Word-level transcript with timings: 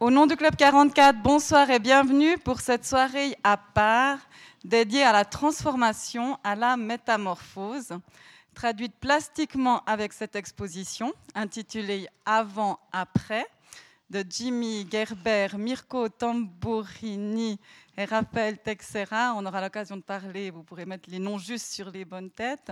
Au 0.00 0.12
nom 0.12 0.28
du 0.28 0.36
Club 0.36 0.54
44, 0.54 1.24
bonsoir 1.24 1.68
et 1.70 1.80
bienvenue 1.80 2.38
pour 2.38 2.60
cette 2.60 2.86
soirée 2.86 3.36
à 3.42 3.56
part 3.56 4.20
dédiée 4.64 5.02
à 5.02 5.10
la 5.10 5.24
transformation, 5.24 6.38
à 6.44 6.54
la 6.54 6.76
métamorphose, 6.76 7.98
traduite 8.54 8.94
plastiquement 9.00 9.82
avec 9.86 10.12
cette 10.12 10.36
exposition 10.36 11.12
intitulée 11.34 12.06
Avant-après 12.24 13.44
de 14.08 14.24
Jimmy 14.30 14.86
Gerber, 14.88 15.48
Mirko 15.58 16.08
Tambourini 16.08 17.58
et 17.96 18.04
Raphaël 18.04 18.58
Texera. 18.58 19.34
On 19.36 19.44
aura 19.46 19.60
l'occasion 19.60 19.96
de 19.96 20.02
parler, 20.02 20.52
vous 20.52 20.62
pourrez 20.62 20.86
mettre 20.86 21.10
les 21.10 21.18
noms 21.18 21.38
juste 21.38 21.72
sur 21.72 21.90
les 21.90 22.04
bonnes 22.04 22.30
têtes, 22.30 22.70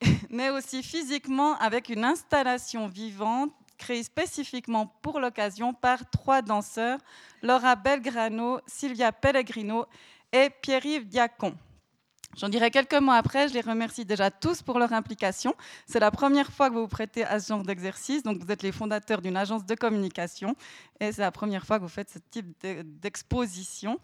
mais 0.30 0.48
aussi 0.48 0.82
physiquement 0.82 1.58
avec 1.58 1.90
une 1.90 2.04
installation 2.04 2.86
vivante 2.86 3.52
créée 3.76 4.02
spécifiquement 4.02 4.86
pour 5.02 5.20
l'occasion 5.20 5.72
par 5.74 6.08
trois 6.10 6.42
danseurs, 6.42 6.98
Laura 7.42 7.76
Belgrano, 7.76 8.60
Sylvia 8.66 9.12
Pellegrino 9.12 9.86
et 10.32 10.50
Pierre-Yves 10.62 11.06
Diacon. 11.06 11.54
J'en 12.36 12.50
dirai 12.50 12.70
quelques 12.70 12.94
mots 12.94 13.12
après. 13.12 13.48
Je 13.48 13.54
les 13.54 13.62
remercie 13.62 14.04
déjà 14.04 14.30
tous 14.30 14.60
pour 14.60 14.78
leur 14.78 14.92
implication. 14.92 15.54
C'est 15.86 16.00
la 16.00 16.10
première 16.10 16.52
fois 16.52 16.68
que 16.68 16.74
vous 16.74 16.82
vous 16.82 16.88
prêtez 16.88 17.24
à 17.24 17.40
ce 17.40 17.48
genre 17.48 17.62
d'exercice. 17.62 18.22
Donc, 18.22 18.42
vous 18.42 18.52
êtes 18.52 18.62
les 18.62 18.72
fondateurs 18.72 19.22
d'une 19.22 19.38
agence 19.38 19.64
de 19.64 19.74
communication 19.74 20.54
et 21.00 21.12
c'est 21.12 21.22
la 21.22 21.32
première 21.32 21.64
fois 21.64 21.78
que 21.78 21.82
vous 21.82 21.88
faites 21.88 22.10
ce 22.10 22.18
type 22.30 22.54
d'exposition. 23.00 23.98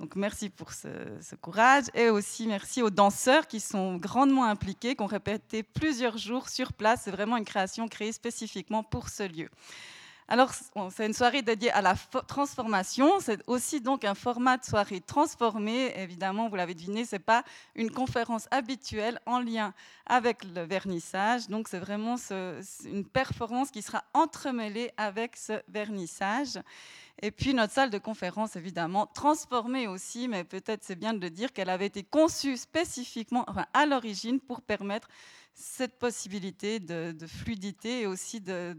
Donc, 0.00 0.16
merci 0.16 0.48
pour 0.48 0.72
ce, 0.72 0.88
ce, 1.20 1.34
courage 1.36 1.84
et 1.94 2.08
aussi 2.08 2.46
merci 2.46 2.80
aux 2.80 2.90
danseurs 2.90 3.46
qui 3.46 3.60
sont 3.60 3.96
grandement 3.96 4.44
impliqués, 4.44 4.96
qui 4.96 5.02
ont 5.02 5.06
répété 5.06 5.62
plusieurs 5.62 6.16
jours 6.16 6.48
sur 6.48 6.72
place. 6.72 7.02
C'est 7.04 7.10
vraiment 7.10 7.36
une 7.36 7.44
création 7.44 7.86
créée 7.86 8.12
spécifiquement 8.12 8.82
pour 8.82 9.10
ce 9.10 9.24
lieu. 9.24 9.50
Alors, 10.26 10.52
c'est 10.90 11.04
une 11.04 11.12
soirée 11.12 11.42
dédiée 11.42 11.70
à 11.70 11.82
la 11.82 11.94
transformation. 12.26 13.20
C'est 13.20 13.42
aussi 13.46 13.82
donc 13.82 14.04
un 14.04 14.14
format 14.14 14.56
de 14.56 14.64
soirée 14.64 15.00
transformée. 15.00 15.92
Évidemment, 15.98 16.48
vous 16.48 16.56
l'avez 16.56 16.74
deviné, 16.74 17.04
ce 17.04 17.16
n'est 17.16 17.20
pas 17.20 17.44
une 17.74 17.90
conférence 17.90 18.48
habituelle 18.50 19.20
en 19.26 19.38
lien 19.38 19.74
avec 20.06 20.42
le 20.44 20.62
vernissage. 20.62 21.48
Donc, 21.48 21.68
c'est 21.68 21.78
vraiment 21.78 22.16
une 22.86 23.04
performance 23.04 23.70
qui 23.70 23.82
sera 23.82 24.02
entremêlée 24.14 24.92
avec 24.96 25.36
ce 25.36 25.60
vernissage. 25.68 26.58
Et 27.20 27.30
puis, 27.30 27.52
notre 27.52 27.74
salle 27.74 27.90
de 27.90 27.98
conférence, 27.98 28.56
évidemment, 28.56 29.06
transformée 29.06 29.86
aussi, 29.86 30.26
mais 30.26 30.42
peut-être 30.42 30.84
c'est 30.84 30.98
bien 30.98 31.12
de 31.12 31.20
le 31.20 31.30
dire 31.30 31.52
qu'elle 31.52 31.70
avait 31.70 31.86
été 31.86 32.02
conçue 32.02 32.56
spécifiquement, 32.56 33.44
enfin, 33.46 33.66
à 33.74 33.84
l'origine, 33.84 34.40
pour 34.40 34.62
permettre 34.62 35.08
cette 35.54 35.98
possibilité 35.98 36.80
de, 36.80 37.14
fluidité 37.26 38.02
et 38.02 38.06
aussi 38.06 38.40
de, 38.40 38.76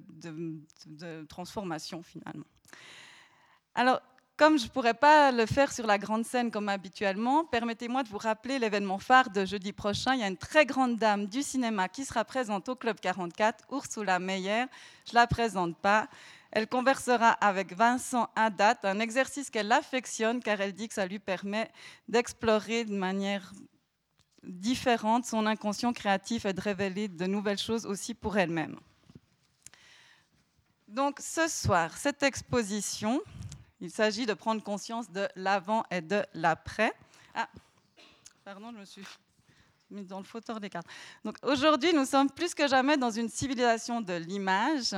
transformation 1.27 2.03
finalement. 2.03 2.45
Alors, 3.73 4.01
comme 4.37 4.59
je 4.59 4.65
ne 4.65 4.69
pourrais 4.69 4.93
pas 4.93 5.31
le 5.31 5.45
faire 5.45 5.71
sur 5.71 5.87
la 5.87 5.97
grande 5.97 6.25
scène 6.25 6.51
comme 6.51 6.67
habituellement, 6.67 7.45
permettez-moi 7.45 8.03
de 8.03 8.09
vous 8.09 8.17
rappeler 8.17 8.59
l'événement 8.59 8.99
phare 8.99 9.29
de 9.29 9.45
jeudi 9.45 9.71
prochain. 9.71 10.13
Il 10.13 10.19
y 10.19 10.23
a 10.23 10.27
une 10.27 10.35
très 10.35 10.65
grande 10.65 10.97
dame 10.97 11.27
du 11.27 11.41
cinéma 11.41 11.87
qui 11.87 12.03
sera 12.03 12.25
présente 12.25 12.67
au 12.67 12.75
Club 12.75 12.99
44, 12.99 13.63
Ursula 13.71 14.19
Meyer. 14.19 14.65
Je 15.05 15.11
ne 15.11 15.15
la 15.15 15.27
présente 15.27 15.77
pas. 15.77 16.09
Elle 16.51 16.67
conversera 16.67 17.31
avec 17.31 17.73
Vincent 17.73 18.29
Haddad, 18.35 18.77
un 18.83 18.99
exercice 18.99 19.49
qu'elle 19.49 19.71
affectionne 19.71 20.41
car 20.41 20.59
elle 20.59 20.73
dit 20.73 20.89
que 20.89 20.93
ça 20.93 21.05
lui 21.05 21.19
permet 21.19 21.69
d'explorer 22.09 22.83
de 22.83 22.95
manière 22.95 23.53
différente 24.45 25.25
son 25.25 25.45
inconscient 25.45 25.93
créatif 25.93 26.45
et 26.45 26.53
de 26.53 26.61
révéler 26.61 27.07
de 27.07 27.25
nouvelles 27.25 27.57
choses 27.57 27.85
aussi 27.85 28.13
pour 28.13 28.37
elle-même. 28.37 28.79
Donc 30.87 31.19
ce 31.19 31.47
soir, 31.47 31.97
cette 31.97 32.23
exposition, 32.23 33.21
il 33.81 33.91
s'agit 33.91 34.25
de 34.25 34.33
prendre 34.33 34.63
conscience 34.63 35.11
de 35.11 35.27
l'avant 35.35 35.83
et 35.91 36.01
de 36.01 36.23
l'après. 36.33 36.93
Ah, 37.33 37.49
pardon, 38.43 38.71
je 38.71 38.77
me 38.77 38.85
suis 38.85 39.03
mise 39.89 40.07
dans 40.07 40.19
le 40.19 40.25
fauteuil 40.25 40.59
des 40.59 40.69
cartes. 40.69 40.87
Donc 41.23 41.37
aujourd'hui, 41.43 41.93
nous 41.93 42.05
sommes 42.05 42.29
plus 42.29 42.53
que 42.53 42.67
jamais 42.67 42.97
dans 42.97 43.11
une 43.11 43.29
civilisation 43.29 44.01
de 44.01 44.13
l'image, 44.13 44.95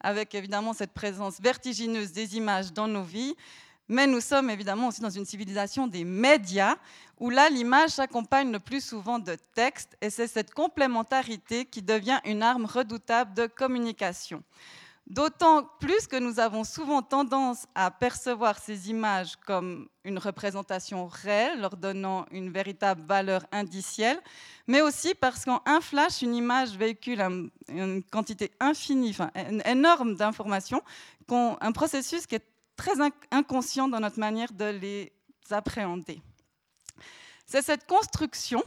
avec 0.00 0.34
évidemment 0.34 0.72
cette 0.72 0.92
présence 0.92 1.40
vertigineuse 1.40 2.12
des 2.12 2.36
images 2.36 2.72
dans 2.72 2.88
nos 2.88 3.02
vies, 3.02 3.36
mais 3.88 4.06
nous 4.06 4.20
sommes 4.20 4.50
évidemment 4.50 4.88
aussi 4.88 5.00
dans 5.00 5.10
une 5.10 5.24
civilisation 5.24 5.86
des 5.86 6.04
médias 6.04 6.76
où 7.18 7.30
là, 7.30 7.48
l'image 7.48 7.90
s'accompagne 7.90 8.52
le 8.52 8.60
plus 8.60 8.84
souvent 8.84 9.18
de 9.18 9.36
texte 9.54 9.96
et 10.00 10.10
c'est 10.10 10.28
cette 10.28 10.52
complémentarité 10.52 11.64
qui 11.64 11.82
devient 11.82 12.20
une 12.24 12.42
arme 12.42 12.66
redoutable 12.66 13.34
de 13.34 13.46
communication. 13.46 14.42
D'autant 15.08 15.64
plus 15.80 16.06
que 16.06 16.16
nous 16.16 16.38
avons 16.38 16.64
souvent 16.64 17.00
tendance 17.00 17.64
à 17.74 17.90
percevoir 17.90 18.58
ces 18.58 18.90
images 18.90 19.36
comme 19.36 19.88
une 20.04 20.18
représentation 20.18 21.06
réelle, 21.06 21.60
leur 21.62 21.78
donnant 21.78 22.26
une 22.30 22.50
véritable 22.50 23.02
valeur 23.06 23.46
indicielle, 23.50 24.20
mais 24.66 24.82
aussi 24.82 25.14
parce 25.14 25.46
qu'un 25.46 25.80
flash, 25.80 26.20
une 26.20 26.34
image 26.34 26.76
véhicule 26.76 27.22
une 27.68 28.02
quantité 28.02 28.50
infinie, 28.60 29.10
enfin, 29.10 29.30
énorme 29.64 30.14
d'informations, 30.14 30.82
un 31.30 31.72
processus 31.72 32.26
qui 32.26 32.34
est 32.34 32.44
très 32.78 32.94
inconscient 33.30 33.88
dans 33.88 34.00
notre 34.00 34.18
manière 34.18 34.52
de 34.52 34.64
les 34.64 35.12
appréhender. 35.50 36.22
C'est 37.44 37.62
cette 37.62 37.86
construction 37.86 38.62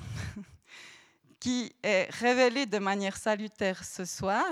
qui 1.39 1.73
est 1.81 2.07
révélée 2.11 2.67
de 2.67 2.77
manière 2.77 3.17
salutaire 3.17 3.83
ce 3.83 4.05
soir, 4.05 4.45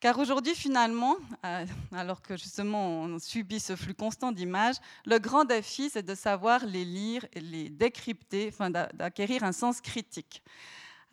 car 0.00 0.18
aujourd'hui, 0.18 0.54
finalement, 0.54 1.16
euh, 1.46 1.64
alors 1.92 2.20
que 2.20 2.36
justement 2.36 3.00
on 3.00 3.18
subit 3.18 3.60
ce 3.60 3.74
flux 3.74 3.94
constant 3.94 4.32
d'images, 4.32 4.76
le 5.06 5.18
grand 5.18 5.46
défi, 5.46 5.88
c'est 5.88 6.02
de 6.02 6.14
savoir 6.14 6.66
les 6.66 6.84
lire 6.84 7.24
les 7.34 7.70
décrypter, 7.70 8.48
enfin, 8.52 8.68
d'acquérir 8.70 9.44
un 9.44 9.52
sens 9.52 9.80
critique. 9.80 10.42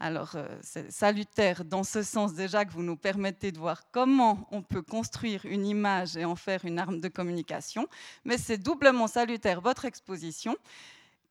Alors, 0.03 0.35
euh, 0.35 0.47
c'est 0.63 0.91
salutaire 0.91 1.63
dans 1.63 1.83
ce 1.83 2.01
sens 2.01 2.33
déjà 2.33 2.65
que 2.65 2.71
vous 2.71 2.81
nous 2.81 2.97
permettez 2.97 3.51
de 3.51 3.59
voir 3.59 3.83
comment 3.91 4.47
on 4.49 4.63
peut 4.63 4.81
construire 4.81 5.45
une 5.45 5.63
image 5.63 6.17
et 6.17 6.25
en 6.25 6.35
faire 6.35 6.65
une 6.65 6.79
arme 6.79 6.99
de 6.99 7.07
communication, 7.07 7.87
mais 8.25 8.39
c'est 8.39 8.57
doublement 8.57 9.05
salutaire 9.05 9.61
votre 9.61 9.85
exposition, 9.85 10.57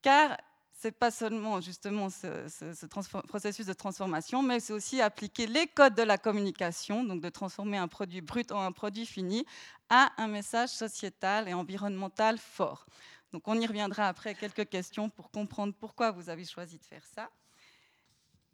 car 0.03 0.37
c'est 0.73 0.93
pas 0.93 1.11
seulement 1.11 1.61
justement 1.61 2.11
ce, 2.11 2.87
processus 3.27 3.67
de 3.67 3.73
transformation, 3.73 4.41
mais 4.41 4.61
c'est 4.61 4.73
aussi 4.73 5.03
appliquer 5.03 5.49
les 5.49 5.67
codes 5.67 5.97
de 5.97 6.05
la 6.05 6.17
communication, 6.17 7.03
donc 7.03 7.21
de 7.21 7.29
transformer 7.29 7.77
un 7.77 7.89
produit 7.89 8.21
brut 8.21 8.53
en 8.53 8.61
un 8.61 8.71
produit 8.71 9.05
fini, 9.05 9.45
à 9.89 10.13
un 10.17 10.29
message 10.29 10.69
sociétal 10.69 11.49
et 11.49 11.55
environnemental 11.55 12.39
fort. 12.39 12.87
Donc 13.33 13.49
on 13.49 13.61
y 13.61 13.67
reviendra 13.67 14.07
après 14.07 14.37
quelques 14.37 14.69
questions 14.69 15.11
pour 15.11 15.33
comprendre 15.33 15.75
pourquoi 15.77 16.13
vous 16.13 16.31
avez 16.31 16.45
choisi 16.45 16.79
de 16.79 16.85
faire 16.85 17.05
ça. 17.17 17.29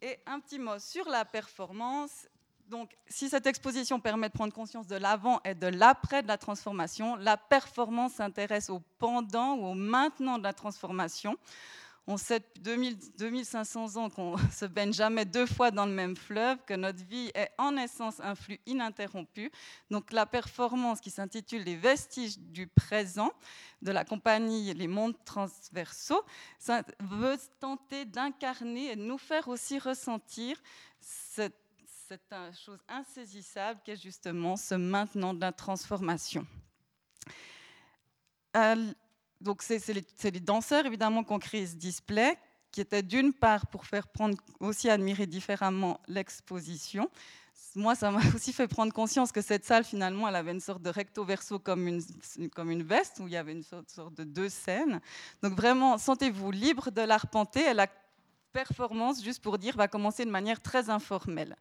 Et 0.01 0.19
un 0.25 0.39
petit 0.39 0.59
mot 0.59 0.77
sur 0.79 1.09
la 1.09 1.25
performance. 1.25 2.27
Donc, 2.67 2.95
si 3.07 3.29
cette 3.29 3.47
exposition 3.47 3.99
permet 3.99 4.27
de 4.27 4.33
prendre 4.33 4.53
conscience 4.53 4.87
de 4.87 4.95
l'avant 4.95 5.39
et 5.43 5.55
de 5.55 5.67
l'après 5.67 6.21
de 6.21 6.27
la 6.27 6.37
transformation, 6.37 7.15
la 7.15 7.37
performance 7.37 8.13
s'intéresse 8.13 8.69
au 8.69 8.81
pendant 8.99 9.55
ou 9.55 9.65
au 9.65 9.73
maintenant 9.73 10.37
de 10.37 10.43
la 10.43 10.53
transformation. 10.53 11.37
On 12.09 12.15
sait 12.15 12.41
depuis 12.61 12.95
2500 13.17 13.97
ans 13.97 14.09
qu'on 14.09 14.37
se 14.51 14.65
baigne 14.65 14.93
jamais 14.93 15.25
deux 15.25 15.45
fois 15.45 15.71
dans 15.71 15.85
le 15.85 15.91
même 15.91 16.15
fleuve, 16.15 16.57
que 16.65 16.73
notre 16.73 17.03
vie 17.03 17.31
est 17.35 17.49
en 17.57 17.75
essence 17.75 18.21
un 18.21 18.33
flux 18.33 18.59
ininterrompu. 18.65 19.51
Donc 19.91 20.13
la 20.13 20.25
performance 20.25 21.01
qui 21.01 21.09
s'intitule 21.11 21.63
Les 21.63 21.75
vestiges 21.75 22.39
du 22.39 22.67
présent 22.67 23.31
de 23.81 23.91
la 23.91 24.05
compagnie 24.05 24.73
Les 24.73 24.87
Mondes 24.87 25.15
Transversaux 25.25 26.23
ça 26.59 26.83
veut 26.99 27.37
tenter 27.59 28.05
d'incarner 28.05 28.91
et 28.91 28.95
de 28.95 29.01
nous 29.01 29.17
faire 29.17 29.47
aussi 29.47 29.79
ressentir 29.79 30.57
cette, 30.99 31.59
cette 32.07 32.33
chose 32.63 32.79
insaisissable 32.87 33.79
qu'est 33.83 34.01
justement 34.01 34.55
ce 34.55 34.75
maintenant 34.75 35.33
de 35.33 35.41
la 35.41 35.51
transformation. 35.51 36.45
Euh, 38.55 38.93
donc 39.41 39.61
c'est 39.61 39.81
les, 39.93 40.39
danseurs 40.39 40.85
évidemment 40.85 41.23
qui 41.23 41.33
ont 41.33 41.39
créé 41.39 41.65
ce 41.67 41.75
display, 41.75 42.37
qui 42.71 42.81
était 42.81 43.03
d'une 43.03 43.33
part 43.33 43.67
pour 43.67 43.85
faire 43.85 44.07
prendre 44.07 44.37
aussi 44.59 44.89
admirer 44.89 45.27
différemment 45.27 45.99
l'exposition. 46.07 47.09
Moi, 47.75 47.95
ça 47.95 48.11
m'a 48.11 48.19
aussi 48.35 48.53
fait 48.53 48.67
prendre 48.67 48.91
conscience 48.91 49.31
que 49.31 49.41
cette 49.41 49.65
salle, 49.65 49.83
finalement, 49.83 50.27
elle 50.27 50.35
avait 50.35 50.51
une 50.51 50.59
sorte 50.59 50.81
de 50.81 50.89
recto 50.89 51.23
verso 51.23 51.59
comme 51.59 51.87
une, 51.87 52.01
comme 52.55 52.71
une 52.71 52.83
veste, 52.83 53.19
où 53.19 53.27
il 53.27 53.33
y 53.33 53.37
avait 53.37 53.51
une 53.51 53.63
sorte, 53.63 53.89
sorte 53.89 54.15
de 54.15 54.23
deux 54.23 54.49
scènes. 54.49 54.99
Donc 55.43 55.53
vraiment, 55.53 55.97
sentez-vous 55.97 56.51
libre 56.51 56.91
de 56.91 57.01
l'arpenter. 57.01 57.61
Et 57.61 57.73
la 57.73 57.87
performance, 58.63 59.23
juste 59.23 59.43
pour 59.43 59.59
dire, 59.59 59.75
va 59.75 59.87
commencer 59.87 60.25
de 60.25 60.31
manière 60.31 60.59
très 60.59 60.89
informelle. 60.89 61.55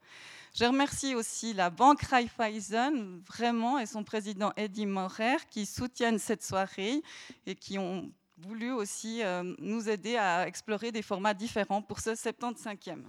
Je 0.55 0.65
remercie 0.65 1.15
aussi 1.15 1.53
la 1.53 1.69
Banque 1.69 2.01
Raiffeisen, 2.01 3.21
vraiment, 3.29 3.79
et 3.79 3.85
son 3.85 4.03
président 4.03 4.51
Eddie 4.57 4.87
Morer, 4.87 5.37
qui 5.51 5.67
soutiennent 5.67 6.19
cette 6.19 6.43
soirée 6.43 7.03
et 7.45 7.55
qui 7.55 7.77
ont 7.79 8.11
voulu 8.39 8.73
aussi 8.73 9.23
euh, 9.23 9.55
nous 9.59 9.91
aider 9.91 10.17
à 10.17 10.47
explorer 10.47 10.91
des 10.91 11.03
formats 11.03 11.35
différents 11.35 11.83
pour 11.83 12.01
ce 12.01 12.11
75e. 12.11 13.03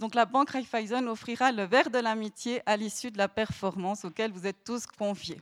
Donc 0.00 0.16
la 0.16 0.24
Banque 0.24 0.50
Raiffeisen 0.50 1.06
offrira 1.06 1.52
le 1.52 1.62
verre 1.62 1.90
de 1.90 1.98
l'amitié 1.98 2.60
à 2.66 2.76
l'issue 2.76 3.12
de 3.12 3.18
la 3.18 3.28
performance 3.28 4.04
auquel 4.04 4.32
vous 4.32 4.48
êtes 4.48 4.64
tous 4.64 4.84
conviés. 4.86 5.40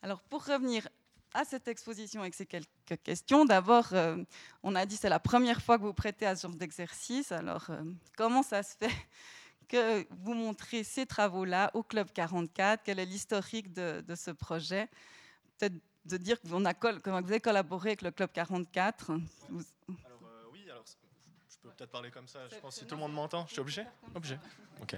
Alors 0.00 0.22
pour 0.22 0.46
revenir 0.46 0.88
à 1.34 1.44
cette 1.44 1.68
exposition 1.68 2.20
avec 2.20 2.34
ces 2.34 2.46
quelques 2.46 3.02
questions, 3.02 3.44
d'abord, 3.44 3.88
euh, 3.92 4.16
on 4.62 4.74
a 4.74 4.86
dit 4.86 4.96
c'est 4.96 5.08
la 5.08 5.20
première 5.20 5.62
fois 5.62 5.78
que 5.78 5.82
vous 5.82 5.94
prêtez 5.94 6.26
à 6.26 6.36
ce 6.36 6.46
genre 6.46 6.56
d'exercice. 6.56 7.32
Alors 7.32 7.66
euh, 7.70 7.82
comment 8.16 8.42
ça 8.42 8.62
se 8.62 8.76
fait 8.76 8.92
que 9.68 10.06
vous 10.10 10.34
montrez 10.34 10.84
ces 10.84 11.06
travaux-là 11.06 11.70
au 11.74 11.82
Club 11.82 12.12
44 12.12 12.82
Quel 12.84 12.98
est 12.98 13.06
l'historique 13.06 13.72
de, 13.72 14.14
ce 14.14 14.30
projet? 14.30 14.88
Peut-être 15.58 15.74
de 16.04 16.16
dire 16.16 16.40
que 16.40 16.48
vous, 16.48 16.64
avez 16.64 17.40
collaboré 17.40 17.90
avec 17.90 18.02
le 18.02 18.10
Club 18.10 18.30
44. 18.32 19.10
Alors, 19.10 19.20
euh, 19.20 20.44
oui, 20.52 20.68
alors 20.70 20.84
je 20.86 21.56
peux 21.58 21.70
peut-être 21.70 21.90
parler 21.90 22.10
comme 22.10 22.28
ça. 22.28 22.40
Je 22.48 22.56
pense 22.56 22.74
que 22.74 22.80
si 22.80 22.86
tout 22.86 22.94
le 22.94 23.00
monde 23.00 23.14
m'entend, 23.14 23.46
je 23.46 23.52
suis 23.52 23.60
obligé 23.60 23.86
Obligé. 24.14 24.36
Ok. 24.82 24.96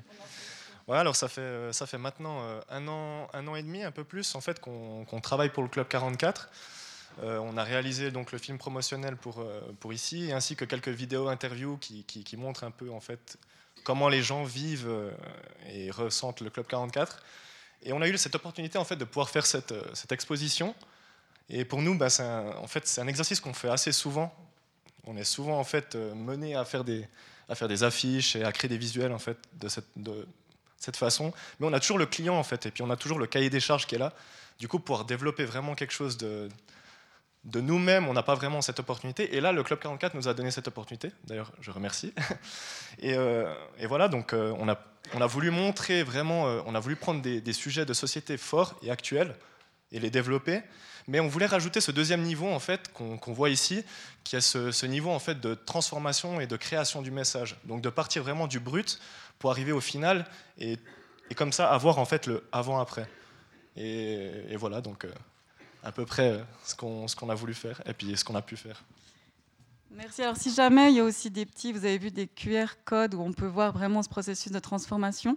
Ouais, 0.86 0.98
alors 0.98 1.16
ça 1.16 1.28
fait, 1.28 1.40
euh, 1.40 1.72
ça 1.72 1.86
fait 1.86 1.98
maintenant 1.98 2.40
euh, 2.42 2.60
un 2.69 2.86
an, 2.88 3.28
un 3.32 3.46
an 3.48 3.56
et 3.56 3.62
demi, 3.62 3.82
un 3.82 3.90
peu 3.90 4.04
plus, 4.04 4.34
en 4.34 4.40
fait, 4.40 4.60
qu'on 4.60 5.20
travaille 5.22 5.50
pour 5.50 5.62
le 5.62 5.69
Club 5.69 5.88
44. 5.88 6.50
on 7.22 7.56
a 7.56 7.64
réalisé 7.64 8.10
donc 8.10 8.32
le 8.32 8.38
film 8.38 8.58
promotionnel 8.58 9.16
pour, 9.16 9.44
pour 9.81 9.92
ici, 9.92 10.32
ainsi 10.32 10.56
que 10.56 10.64
quelques 10.64 10.88
vidéos 10.88 11.28
interviews 11.28 11.78
qui, 11.78 12.04
qui, 12.04 12.36
montrent 12.36 12.64
un 12.64 12.70
peu 12.70 12.90
en 12.90 13.00
fait 13.00 13.38
comment 13.84 14.08
les 14.08 14.22
gens 14.22 14.42
vivent 14.42 14.88
euh, 14.88 15.10
et 15.69 15.90
ressentent 15.90 16.40
le 16.40 16.50
Club 16.50 16.66
44. 16.66 17.22
Et 17.82 17.92
on 17.92 18.00
a 18.00 18.08
eu 18.08 18.16
cette 18.19 18.34
opportunité 18.34 18.78
en 18.78 18.84
fait, 18.84 18.96
de 18.96 19.04
pouvoir 19.04 19.31
faire 19.31 19.46
cette, 19.46 19.72
euh, 19.72 19.82
cette 19.92 20.10
exposition. 20.10 20.75
Et 21.50 21.64
pour 21.64 21.82
nous, 21.82 21.96
bah, 21.96 22.10
c'est 22.10 22.22
un, 22.22 22.56
en 22.56 22.66
fait, 22.66 22.98
un 22.98 23.06
exercice 23.06 23.38
qu'on 23.38 23.54
fait 23.54 23.69
assez 23.69 23.92
souvent. 23.92 24.34
On 25.04 25.16
est 25.16 25.25
souvent 25.25 25.60
en 25.60 25.64
fait, 25.64 25.94
euh, 25.94 26.14
mené 26.14 26.56
à 26.56 26.64
faire, 26.64 26.82
des, 26.82 27.06
à 27.48 27.54
faire 27.54 27.69
des 27.69 27.84
affiches 27.84 28.34
et 28.34 28.42
à 28.42 28.50
créer 28.50 28.70
des 28.70 28.78
visuels 28.78 29.12
en 29.12 29.19
fait, 29.19 29.36
de, 29.52 29.69
cette, 29.69 29.86
de 29.96 30.26
cette 30.84 30.96
façon. 30.96 31.32
Mais 31.58 31.66
on 31.66 31.72
a 31.72 31.81
toujours 31.81 31.98
le 31.98 32.06
client 32.06 32.36
en 32.36 32.44
fait, 32.44 32.66
et 32.66 32.70
puis 32.70 32.82
on 32.82 32.90
a 32.90 32.96
toujours 32.96 33.19
le 33.19 33.26
cahier 33.26 33.50
des 33.50 33.60
charges 33.60 33.86
qui 33.86 33.94
est 33.94 33.98
là. 33.98 34.12
Du 34.58 34.69
coup, 34.69 34.78
pouvoir 34.78 35.04
développer 35.04 35.44
vraiment 35.44 35.75
quelque 35.75 35.92
chose 35.92 36.16
de, 36.16 36.48
de 37.44 37.60
nous-mêmes, 37.60 38.08
on 38.08 38.14
n'a 38.14 38.22
pas 38.22 38.34
vraiment 38.34 38.62
cette 38.62 38.81
opportunité. 38.81 39.36
Et 39.36 39.40
là, 39.40 39.52
le 39.52 39.62
Club 39.62 39.78
44 39.78 40.14
nous 40.14 40.28
a 40.28 40.34
donné 40.34 40.50
cette 40.50 40.69
opportunité. 40.69 41.10
D'ailleurs, 41.25 41.52
je 41.60 41.70
remercie. 41.70 42.12
Euh, 43.02 43.52
et, 43.76 43.86
voilà, 43.86 44.06
donc 44.06 44.32
euh, 44.32 44.54
on, 44.56 44.69
a, 44.69 44.78
on, 45.14 45.20
a, 45.20 45.26
voulu 45.26 45.50
montrer 45.50 46.04
vraiment, 46.04 46.46
euh, 46.46 46.60
on 46.64 46.76
a 46.76 46.81
voulu 46.81 46.94
prendre 46.94 47.20
des, 47.20 47.52
sujets 47.52 47.84
de 47.84 47.92
société 47.92 48.36
forts 48.36 48.76
et 48.82 48.90
actuels 48.90 49.34
et 49.92 50.00
les 50.00 50.10
développer. 50.10 50.62
Mais 51.06 51.20
on 51.20 51.28
voulait 51.28 51.46
rajouter 51.46 51.81
ce 51.81 51.90
deuxième 51.90 52.22
niveau 52.22 52.48
en 52.48 52.58
fait 52.58 52.92
qu'on 52.92 53.32
voit 53.32 53.50
ici, 53.50 53.84
qui 54.25 54.36
est 54.36 54.40
ce, 54.40 54.86
niveau 54.86 55.10
en 55.10 55.19
fait 55.19 55.40
de 55.40 55.54
transformation 55.54 56.40
et 56.40 56.46
de 56.46 56.56
création 56.56 57.02
du 57.02 57.10
message. 57.10 57.56
Donc 57.64 57.82
de 57.82 57.90
partir 57.90 58.22
vraiment 58.22 58.46
du 58.46 58.58
brut 58.58 58.98
pour 59.38 59.50
arriver 59.50 59.72
au 59.72 59.81
final 59.81 60.26
et, 60.58 60.78
comme 61.36 61.52
ça 61.52 61.70
avoir 61.70 61.98
en 61.98 62.04
fait 62.04 62.26
le 62.26 62.44
avant-après. 62.52 63.06
Et, 63.76 64.56
voilà, 64.56 64.81
donc 64.81 65.06
à 65.82 65.92
peu 65.92 66.06
près 66.06 66.31
euh, 66.31 66.42
ce 66.64 66.75
qu'on 66.75 67.28
a 67.28 67.34
voulu 67.34 67.52
faire 67.54 67.82
et 67.86 67.92
puis 67.92 68.16
ce 68.16 68.25
qu'on 68.25 68.36
a 68.36 68.42
pu 68.42 68.56
faire. 68.56 68.82
Merci. 69.90 70.22
Alors 70.22 70.36
si 70.36 70.52
jamais 70.52 70.90
il 70.90 70.96
y 70.96 71.00
a 71.00 71.04
aussi 71.04 71.31
des 71.31 71.46
petits, 71.46 71.72
vous 71.72 71.84
avez 71.84 71.98
vu 71.98 72.10
des 72.10 72.26
QR 72.26 72.66
codes 72.84 73.14
où 73.14 73.20
on 73.20 73.32
peut 73.32 73.46
voir 73.46 73.72
vraiment 73.72 74.02
ce 74.02 74.08
processus 74.08 74.50
de 74.50 74.58
transformation. 74.58 75.36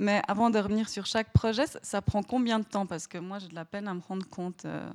Mais 0.00 0.22
avant 0.26 0.48
de 0.48 0.58
revenir 0.58 0.88
sur 0.88 1.04
chaque 1.04 1.30
projet, 1.30 1.64
ça 1.82 2.00
prend 2.00 2.22
combien 2.22 2.58
de 2.58 2.64
temps? 2.64 2.86
Parce 2.86 3.06
que 3.06 3.18
moi, 3.18 3.38
j'ai 3.38 3.48
de 3.48 3.54
la 3.54 3.66
peine 3.66 3.86
à 3.86 3.92
me 3.92 4.00
rendre 4.00 4.26
compte 4.26 4.64
euh, 4.64 4.90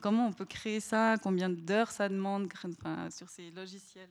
comment 0.00 0.26
on 0.26 0.32
peut 0.32 0.44
créer 0.44 0.78
ça, 0.78 1.16
combien 1.22 1.48
d'heures 1.48 1.90
ça 1.90 2.10
demande 2.10 2.52
sur 3.10 3.30
ces 3.30 3.50
logiciels? 3.50 4.10